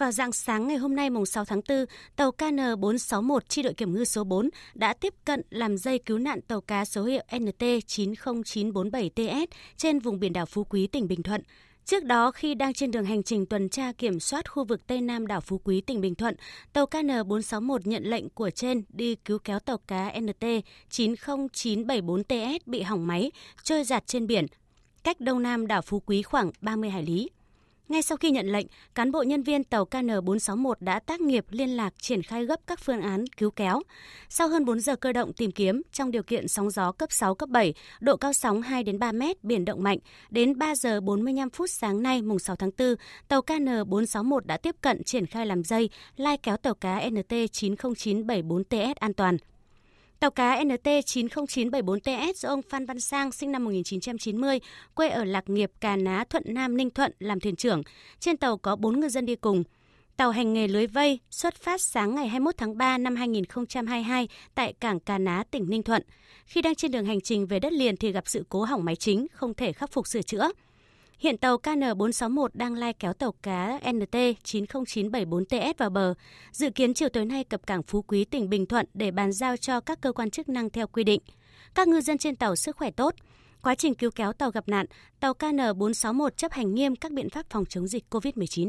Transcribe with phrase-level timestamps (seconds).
[0.00, 1.84] Vào dạng sáng ngày hôm nay mùng 6 tháng 4,
[2.16, 6.40] tàu KN461 chi đội kiểm ngư số 4 đã tiếp cận làm dây cứu nạn
[6.40, 11.42] tàu cá số hiệu NT90947TS trên vùng biển đảo Phú Quý, tỉnh Bình Thuận.
[11.84, 15.00] Trước đó, khi đang trên đường hành trình tuần tra kiểm soát khu vực Tây
[15.00, 16.36] Nam đảo Phú Quý, tỉnh Bình Thuận,
[16.72, 23.32] tàu KN461 nhận lệnh của trên đi cứu kéo tàu cá NT90974TS bị hỏng máy,
[23.62, 24.46] trôi giạt trên biển,
[25.04, 27.28] cách đông nam đảo Phú Quý khoảng 30 hải lý.
[27.90, 31.76] Ngay sau khi nhận lệnh, cán bộ nhân viên tàu KN461 đã tác nghiệp liên
[31.76, 33.80] lạc triển khai gấp các phương án cứu kéo.
[34.28, 37.34] Sau hơn 4 giờ cơ động tìm kiếm trong điều kiện sóng gió cấp 6,
[37.34, 39.98] cấp 7, độ cao sóng 2 đến 3 mét, biển động mạnh,
[40.30, 42.94] đến 3 giờ 45 phút sáng nay mùng 6 tháng 4,
[43.28, 49.14] tàu KN461 đã tiếp cận triển khai làm dây, lai kéo tàu cá NT90974TS an
[49.14, 49.36] toàn.
[50.20, 54.58] Tàu cá NT90974TS do ông Phan Văn Sang sinh năm 1990,
[54.94, 57.82] quê ở Lạc Nghiệp, Cà Ná, Thuận Nam, Ninh Thuận làm thuyền trưởng.
[58.18, 59.64] Trên tàu có 4 ngư dân đi cùng.
[60.16, 64.72] Tàu hành nghề lưới vây xuất phát sáng ngày 21 tháng 3 năm 2022 tại
[64.80, 66.02] cảng Cà Ná, tỉnh Ninh Thuận.
[66.46, 68.96] Khi đang trên đường hành trình về đất liền thì gặp sự cố hỏng máy
[68.96, 70.48] chính, không thể khắc phục sửa chữa.
[71.20, 76.14] Hiện tàu KN461 đang lai kéo tàu cá NT 90974TS vào bờ.
[76.52, 79.56] Dự kiến chiều tối nay cập cảng Phú Quý, tỉnh Bình Thuận để bàn giao
[79.56, 81.20] cho các cơ quan chức năng theo quy định.
[81.74, 83.14] Các ngư dân trên tàu sức khỏe tốt.
[83.62, 84.86] Quá trình cứu kéo tàu gặp nạn,
[85.20, 88.68] tàu KN461 chấp hành nghiêm các biện pháp phòng chống dịch COVID-19.